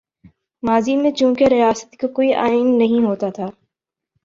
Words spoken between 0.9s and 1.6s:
میں چونکہ